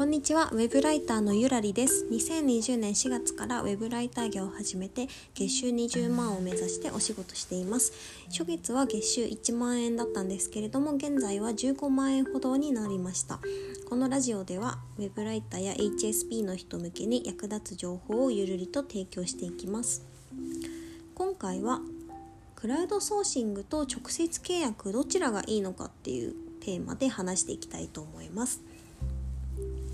[0.00, 0.48] こんにちは。
[0.52, 2.06] ウェブライターのゆらりです。
[2.10, 7.92] 2020年4月からウェブライター業を始めて月収20万を目指してお仕事しています。
[8.30, 13.40] 初月は月収1万円だったんですけれども現在は15万円ほどになりました。
[13.90, 20.06] このラジオではウェブライターや HSP の人向けに役立つ情報をゆるりと提供していきます。
[21.14, 21.82] 今回は
[22.56, 28.62] クラウドソーシングと直接契約どちらがいいのかっていうテーマで話していきたいと思います。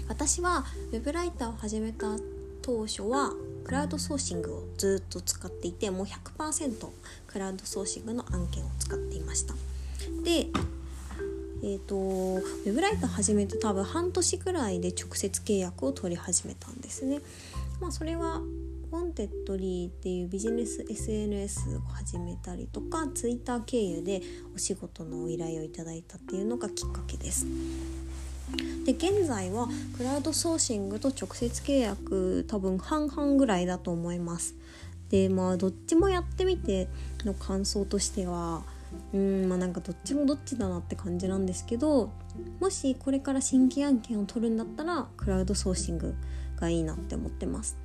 [0.09, 2.17] 私はウェブライターを始めた
[2.63, 3.33] 当初は
[3.65, 6.87] クラウドソーシングをずっと使っていてもう100%
[7.27, 9.55] クラウドソーシングの案件を使っていました
[10.25, 10.49] で
[11.63, 17.21] えーと、ウェブライター始めて多分半年くらいで直接契約を取り始めたんですね。
[17.81, 18.43] まあ、それは
[18.93, 24.23] Wantedly っていうビジネス SNS を始めたりとか Twitter 経由で
[24.55, 27.47] お仕事のお依頼をいただいたっていうのがきっかけです。
[28.85, 34.55] で現在はクラウドソーシングと直接契約多分半々ぐらいだと思います。
[35.11, 36.89] でまあどっちもやってみて
[37.25, 38.63] の感想としては
[39.13, 42.11] うんまあなんかどっちもどっちだなって感じなんですけど
[42.61, 46.15] もしこれから新規案件を取るんだったらクラウドソーシング
[46.57, 47.77] がいいなって思ってます。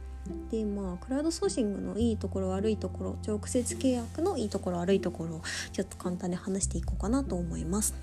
[0.52, 5.42] でまあクラウドソーシングのいいところ悪いところ直接契約のいいところ悪いところを
[5.74, 7.96] ちょっと簡単に話していこうかなと思います。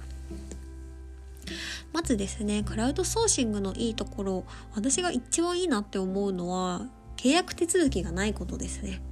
[1.99, 4.45] まずですねクラウドソーシングのいいところ
[4.77, 6.83] 私が一番いいなって思うのは
[7.17, 9.03] 契約手続きがないことですね。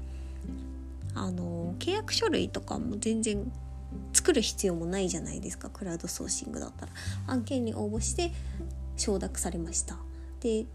[1.13, 3.51] あの契約書類とかも全然
[4.13, 6.93] 作る必要もないじゃないですかクラウドソーシングだったら。
[7.27, 8.31] 案件に応募して
[8.97, 9.97] 承諾されました。
[10.39, 10.67] で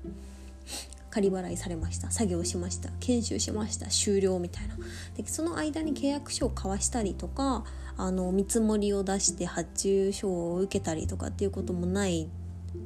[1.11, 2.09] 仮払いされました。
[2.09, 2.89] 作業しました。
[2.99, 3.87] 研修しました。
[3.87, 4.75] 終了みたいな。
[5.15, 7.63] でその間に契約書を交わしたりとか
[7.97, 12.27] あの見積もりを出して発注書を受けたりとかっていうこともない。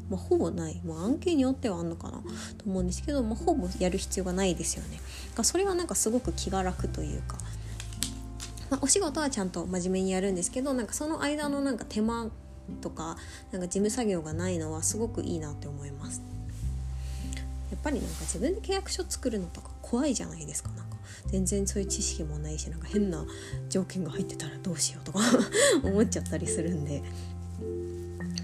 [0.09, 2.17] まあ、ほぼない、まあ、案件によってはあんのかな。
[2.57, 4.99] と思うんですけど、まあ、ほぼやる必要がないですよね。
[5.43, 7.37] それはなんかすごく気が楽というか、
[8.69, 12.31] まあ、お仕事はちゃんと真面目にやるんですけどなんかその間のなんか手間
[12.81, 13.17] とか
[13.51, 16.21] なんか事務作業がないのはすごくいいなって思います。
[17.75, 20.95] やっぱりなんか自分で契約書作るのとか怖いじゃないですかなんか
[21.27, 23.25] 全然そういう知識もないしなんか変な
[23.69, 25.19] 条件が入ってたらどうしようとか
[25.83, 27.03] 思っちゃったりするんで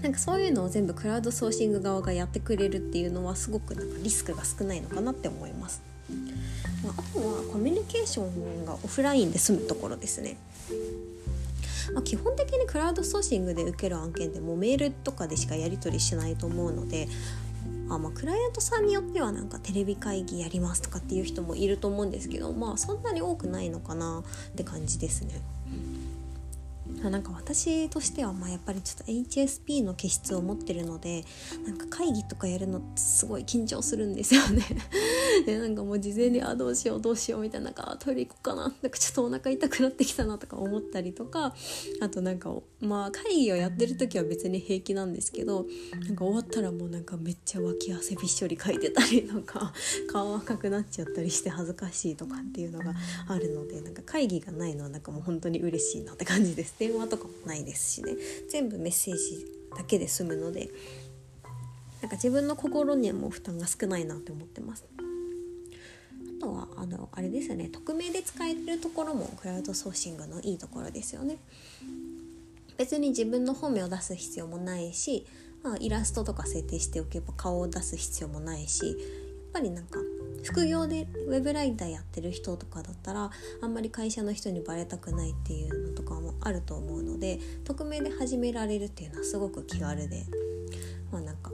[0.02, 5.80] なんかそういうのを全部クラウドソーシング側がやってくれるっていうのはすごくなんかリスクが少ないのかなって思います。
[6.82, 10.36] まあ、あとはコミュニケーションがオフラインで済むところですね。
[11.94, 17.08] まあ、基本的にクラウドソーシングで受ける案件でもメールとかでしかやり取りしないと思うので
[17.96, 25.40] あまあクライアントさんによってはなんかテレビ会議やりますとかっていう人もいると思うんですけどまあそんなに多くないのかなって感じですね。
[27.10, 31.24] なんか私としてはまあやっぱりちょっと HSP の気質を持ってるので
[31.66, 34.62] なんか会議とかやるのすごい緊張するんですよね
[35.46, 41.54] でなんかもう事前にあどうしようどうしようみたいななんかトイレ行こうかななんかちょっとお腹痛くなってきたなとか思ったりとか
[42.00, 49.72] あとなんかまあ会議をやってる時は別に平気なんですけどなんか終わったらもうなんかめっちゃ脇汗びっしょりかいてたりとか
[50.10, 52.94] 顔赤くなっちゃったりして恥ずかしいとかっていうのが
[53.28, 56.91] あるのでなんか会議がないのはなんかもう本当に嬉しいなって感じですね。
[56.92, 58.12] 電話とかもないですしね
[58.50, 60.68] 全部メッセージだけで済むので
[62.02, 64.84] なんか自分の心にも負担が少ないなって思ってます。
[64.98, 71.38] あとはあのあれですよね匿名で使えるところもクラウドソーシングのいいところですよね。
[72.76, 75.24] 別に自分の本名を出す必要もないし、
[75.62, 78.96] まあ、イラストとか設定しておけば顔を出す必要もないしやっ
[79.52, 80.00] ぱりなんか
[80.42, 83.30] 副業でウェブライターやってる人とかだったら
[83.60, 90.24] あんまり会社の人にバレたくないっていうのとかもあると思うので匿名で始められるっていうのはすごく気軽で
[91.10, 91.50] まあなんか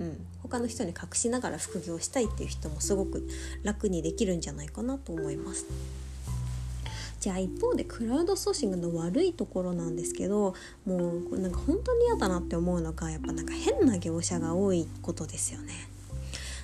[0.00, 3.28] うん、他の人に隠しながら副業したいっていう人もすごく
[3.62, 5.66] 楽にできるんじゃないかなと思います。
[7.20, 10.54] じゃあ一方でクラウドソーシングの悪いところなんですけど
[10.84, 15.72] もうなんか本当に嫌だなって思うのがやっぱなんか変な業者が多いことですよね。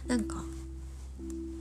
[0.08, 0.42] なんか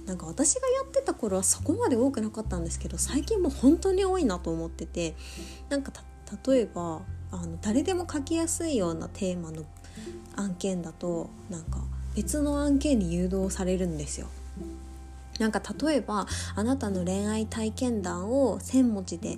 [0.07, 5.15] なんか私がやってた頃はそこまで多くなかったんですけど最近もう本当に多いなと思ってて
[5.69, 5.91] なんか
[6.45, 7.01] 例えば
[7.31, 9.63] あの誰でも書きやすいようなテーマの
[10.37, 11.81] 案件だとなんか
[12.15, 14.27] 別の案件に誘導されるんですよ。
[15.39, 16.25] なんか例えば
[16.55, 19.37] あなたの恋愛体験談を1,000文字で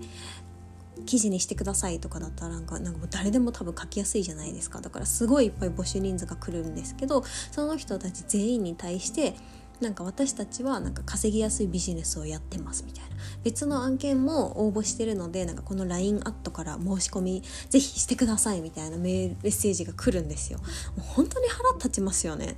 [1.05, 9.35] 記事にしてくださいとかだったらなんかなんかもう誰でも多分書きやすいじゃないですかだからすごいいっぱい募集人数が来るんですけどその人たち全員に対して
[9.81, 13.09] なんか私たちはなんか稼ぎやすいビジネスをやってますみたいな。
[13.43, 20.59] 別の案件も応募してるのでなんかこの LINE アットから申し込みぜひしてくださいみたいなメッセージが来るんですよ。
[20.59, 20.65] も
[20.97, 22.57] う本当に腹立ちますよね。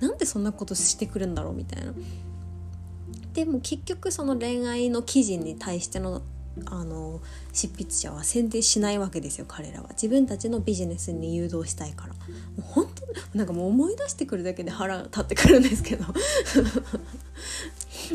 [0.00, 1.92] なんでそんなことしてくるんだろうみたいな。
[3.32, 6.22] でも結局その恋愛の記事に対しての
[6.66, 7.20] あの
[7.52, 9.90] 執筆者は宣伝しないわけですよ彼らは。
[9.90, 12.14] 自分たちのビジネスに誘導したいから。
[12.14, 12.20] も
[12.58, 12.86] う本
[13.32, 16.04] 当なんかもう思い出してくるだけで腹立ってくるんですけど。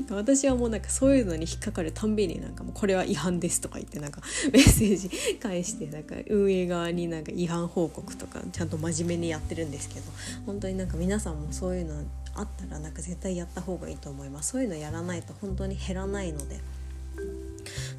[0.09, 4.21] 私はもうなんかそういうのに引っかかるたんびになんかもうこれは違反ですとか言ってなんか
[4.51, 5.09] メッセージ
[5.39, 10.05] 返してなんか運営側になんか違反報告とかちゃんと真面目にやってるんですけど。
[10.45, 11.95] 本当になんか皆さんもそういうの
[12.33, 14.51] あったらなんか絶対やった方がいいと思います。
[14.51, 16.59] そういうのやらないと本当に減らないので。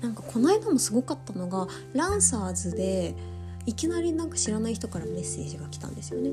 [0.00, 3.14] なんかこの間もすごかったのがランサーズで
[3.66, 6.30] いきなりなんか知らない人からメッセージが来たんですよね。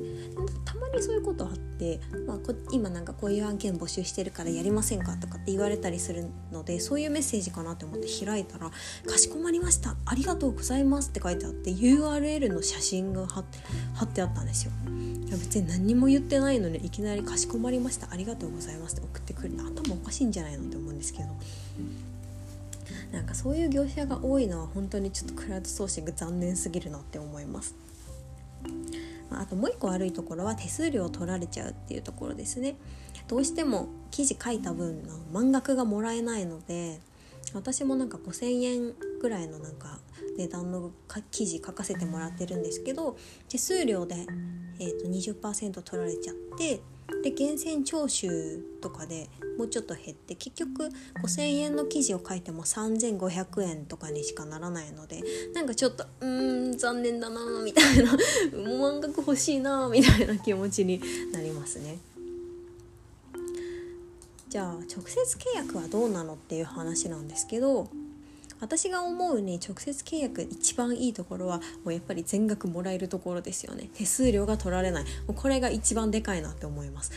[0.65, 2.37] たまにそういうことあって、まあ、
[2.71, 8.69] 今なんかこういう案件募集してるからやりませんかとかって言われたりするのでそういうメッセージかなって思って開いたら
[9.07, 9.97] 「かしこまりました。
[10.05, 13.43] ありがとうございます」って書いてあって URL の写真が貼っ
[14.07, 14.71] てあったんですよ。
[15.31, 18.11] 別に何にも言ってないのにいきなり「かしこまりました。
[18.11, 21.29] ありがとうございます」って送ってくる頭おかしいんじゃないのって思うんですけど。
[23.11, 27.75] なんかそういう業者が多いのは本当にちょっとクラウドソーシング残念すぎるなって思います。
[29.31, 32.75] あともう一個悪いところは手数料を取られちゃうっていうところですね。
[33.27, 36.99] どうしても記事書いた分の満額がもらえないので
[37.53, 39.99] 私もなんか5,000円ぐらいのなんか
[40.37, 40.91] 値段の
[41.31, 43.17] 記事書かせてもらってるんですけど
[43.49, 44.27] 手数料で、
[44.79, 46.81] えー、と20%取られちゃって
[47.23, 50.89] で源泉徴収とかでもうちょっと減って結局
[51.21, 55.21] 5,000円の記事を書いても3,500円とかにしかならないので
[55.53, 58.17] なんかちょっとうーん残念だなみたいな
[58.79, 61.01] 満額欲しいなみたいな気持ちに
[61.31, 61.97] なりますね。
[64.49, 67.87] じゃあ直接契約はどうなのっていう話なんですけど
[68.63, 73.89] 私が思うに直接契約一番いいところはもうやっぱり全額もらえるところですよね。
[73.93, 75.03] 手数料が取られない。
[75.03, 77.11] もうこれが一番でかいなって思います。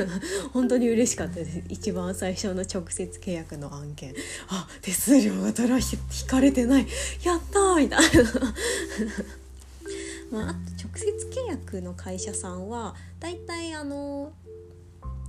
[0.54, 1.62] 本当に嬉しかったです。
[1.68, 4.14] 一番最初の直接契約の案件。
[4.48, 5.84] あ手数料が取ら引
[6.26, 6.86] かれてない。
[7.22, 8.54] やったーみたいな。
[10.32, 14.32] まあ、あと直接契約の会社さんはだいたいあの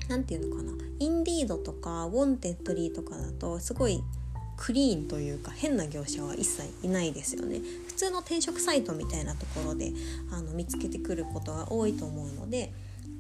[0.08, 0.72] 何て言うのかな。
[1.00, 4.02] Indeed とか Wantedly とかだとすごい
[4.58, 9.94] クリーンというか変な業者は一切いないですよね普通の転職サイトみたいなところで
[10.32, 12.74] あの見つけてくることが多いと思うので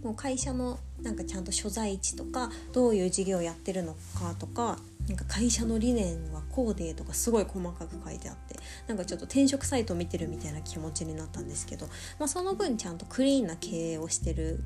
[0.03, 8.55] もう会社のなんかちゃんと所在地とかどういう事業をやってるのかとかなんか会社の理念はこうでとかすごい細かく書いてあって
[8.87, 11.87] なんかちょっと転職サイト見てるみたいな気持ちになったんですけど、
[12.19, 14.59] まあ、その分ちゃんとクリーンな経営をしてる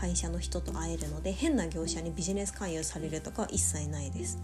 [0.00, 4.38] 会社の人と会えるので変な業者にビジネス勧誘されるとかは一切ないです。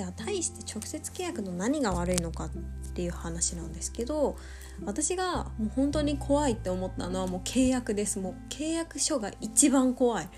[0.00, 2.48] じゃあ対して直接契約の何が悪いのかっ
[2.94, 4.34] ていう話なんですけど
[4.86, 8.18] 私がもう本当に怖いって思ったのはもう契約です。
[8.18, 10.28] もう契約書が一番怖い。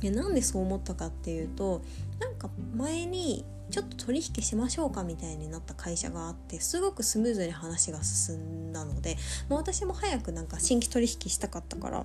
[0.00, 1.80] でなんでそう思ったかっていうと
[2.20, 9.16] なんか前にちょっと取引しましょうかみたいになった会社があってすごくスムーズに話が進んだので、
[9.48, 12.04] まあ、私も早くなんか新規取引したかったから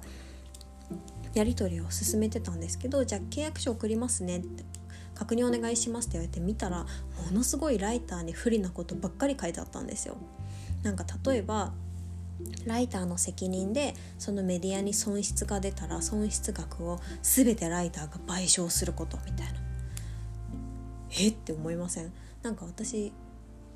[1.34, 4.64] やり取りを進めてたんですけどじゃあ契約書送りますねって
[5.18, 6.88] 確認お願いしますって言われて見たらも
[7.32, 10.18] のすごいライターに不利なことばっかり書いてあったんですよ。
[10.84, 11.74] なんか例えば
[12.68, 19.54] ライターの責任でそのメディアに損失が出たら損失額を全てライターが賠償することみたいな。
[21.20, 21.30] え？
[21.30, 22.14] って思いません？
[22.44, 23.12] なんか私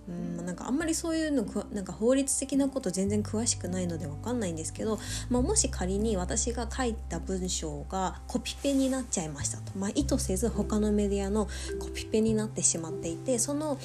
[0.07, 11.47] うんなんかあんまりそういうのなんか法律的なこと全然詳しくないので分かんないんですけど、まあ、もし仮に私が書いた文章がコピペになっちゃいましたと、まあ、意図せず他のメディアの
[11.79, 13.77] コピペになってしまっていてその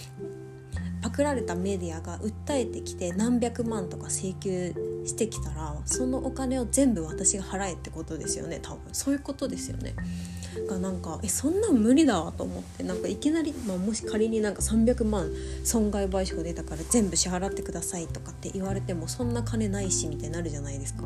[1.02, 9.94] パクられたメディアが訴えてきて何百万とか請求してきたらそのお金を全部私が払えってことですよね多分そういうことですよね。
[10.68, 15.30] がなんかえそんな無理だわと思ってなんかいきなり、まあ、もし仮になんか300万
[15.64, 21.04] 損害賠償出たから全部支払ってくださいとかって言われてもそんな金ないしみたいになるじゃないですか。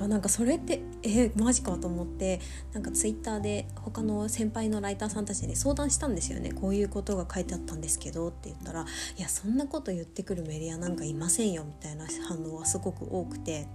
[0.00, 2.40] がなんかそれってえー、マジかと思って
[2.72, 13.66] なんかツイッターで他の先輩のライターさんたちに相談したんですよねこういうことが書いてあったんですけどって言ったらいやそんなこと言ってくるメディアなんかいませんよみたいな反応はすごく多くて。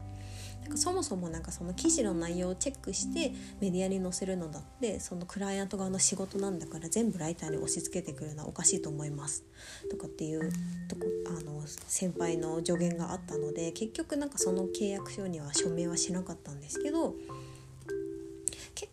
[0.66, 3.32] なんかそもそもなんかその記事の内容をチェックして
[3.62, 9.44] メディアに載せるのだってそのクライアント側の仕事なんだから全部ライターに押し付けてくるのはおかしいと思います。
[9.92, 10.52] とかっていう
[10.88, 17.14] とこあの先輩の助言があったので結局なんかその契約書には署名はしなかったんですけど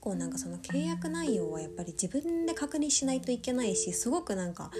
[0.02, 4.71] 構なんかその契約内容はやっぱり自分で確認しないといけないしすごくなんか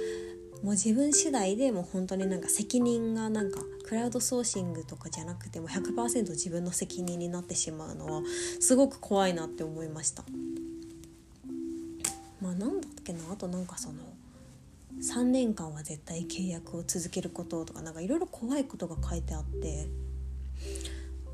[0.62, 8.23] もう自分次第でもう本当になんか責任がなんかクラウドソーシングとかじゃなくても100%自分の責任になってしまうのは
[8.61, 10.25] すごく怖いなって思いました。
[12.40, 13.95] まあなんだっけなあとなんかその
[15.00, 19.88] 3年間は絶対契約を続けることとかなんかいろいろ怖いことが書いてあって。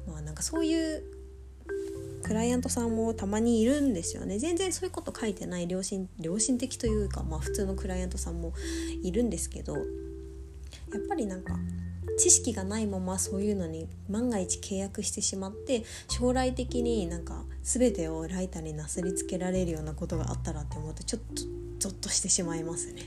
[0.06, 1.04] まあなんかそういう
[2.28, 8.52] クライアントさんもたまにいるんですよね全然そういうこと書いてない良心良心的というかまあ普通のクライアントさんも
[9.02, 9.84] いるんですけどやっ
[11.08, 11.54] ぱりなんか
[12.18, 21.42] 知識がないままそういうのに万が一契約してしまって将来的になんか全てをライターになすりつけられるようなことがあったらって思うとちょっと
[21.78, 23.04] ゾッとしてしまいますね。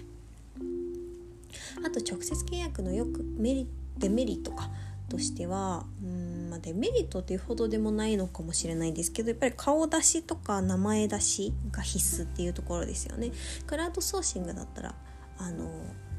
[1.85, 3.67] あと直接契約のよくメリ
[3.99, 4.71] デメリットか
[5.11, 13.31] としてはうん、まあ、デメリットっていうほどでもないのかもしれないですけどやっぱり顔出しとか名前出しが必須っていうところですよね。
[13.67, 14.95] クラウドソーシングだったら
[15.37, 15.69] あの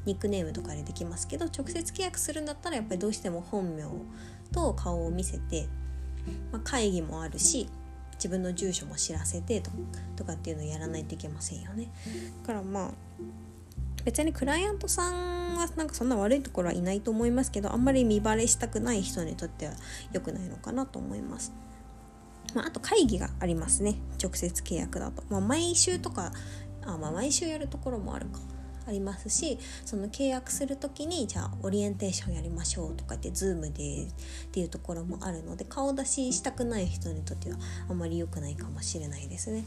[0.04, 3.84] ニックネームとかでできますけど直接契約するんだったらやっぱりどうしても本名
[4.52, 5.68] と顔を見せて、
[6.52, 7.68] まあ、会議もあるし
[8.14, 9.62] 自分の住所も知らせて
[10.16, 11.90] とかっていうのをやらないといけませんよね。
[12.42, 12.90] だからまあ
[14.04, 19.75] 別にクライアントさんはなんかそんな悪いところはいないと思いますけどあんまり見バレしたくない人にとっては
[20.12, 21.52] 良くないのかなと思います。
[22.54, 26.32] まあ、あと会議がありますね直接契約だと、まあ、毎週とか
[26.85, 28.40] あ、まあ、毎週やるところもあるか
[28.87, 33.73] ありますしその契約する時にじゃあオリエンテーションやりましょうとかって Zoom でっ
[34.50, 39.64] ていうところもあるので顔出ししたくない人にとってはあんまり良くないかもしれないですね。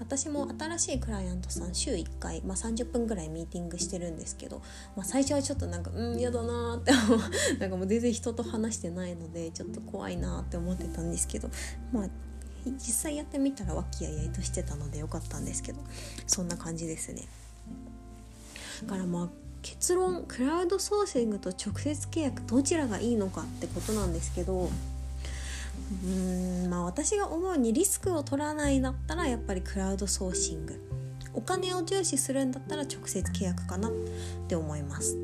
[0.00, 4.62] 私も新しいクライアントさん週1回、まあ、30分ぐらいミーティングしてるんですけど、
[4.96, 6.90] まあ、最初はちょっとなんかうん嫌だなって
[7.60, 11.50] なんかもう全然人と話してないのでちょっと怖いなって思ってたんですけど
[11.92, 12.08] まあ
[12.64, 15.80] 実際やってみたら和気あいあいとしてたのでよかったんですけど
[16.26, 17.26] そんな感じですね。
[18.82, 19.28] だからまあ
[19.62, 24.70] 結論クラウドソーシングと直接契約どちらがいいのかってことなんですけど
[26.04, 30.90] うんまあ私が思うにリスクを取らないだったらやっぱりクラウドソーシング。
[31.32, 33.92] お金を重視するんだったら直接契約かなっ
[34.48, 35.16] て思います。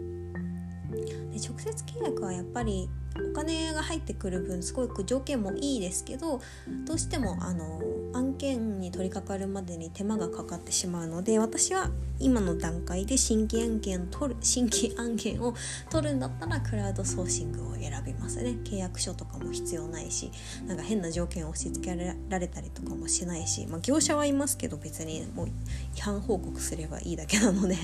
[1.33, 2.89] で直接契約はやっぱり
[3.31, 6.41] お金が入ってくる分すごく条件もいいですけど
[6.85, 7.81] どうしてもあの
[8.13, 15.55] 案件に取り掛かるまでに手間がかかってしまうので私は今の段階で新規案件を取る新規案件を
[15.91, 18.57] 取るんだったらクラウドソーシングを選びますね。
[18.65, 20.31] 契約書とかも必要ないし
[20.67, 25.49] なんか変な条件を押し付けられたりとかもしないし、まあ、業者はいますけど別にもう
[25.97, 27.77] 違反報告すればいいだけなので。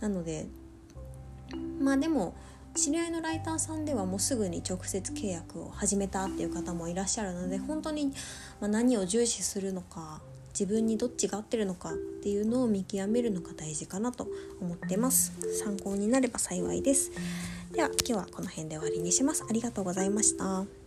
[0.00, 0.48] なので
[1.80, 2.34] まあでも
[2.74, 8.12] 知り合いのライターさんではもうすぐに直接契約を始めたっていう方もいらっしゃるので本当に
[8.60, 10.20] 何を重視するのか
[10.52, 14.26] 自分にどっちが合ってるのかっていうのを見極めるのが大事かなと
[14.60, 15.32] 思ってます。
[15.62, 17.10] 参考になれば幸いです。
[17.72, 19.44] では今日はこの辺で終わりにします。
[19.48, 20.81] ありがとうございました